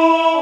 [0.00, 0.37] Oh!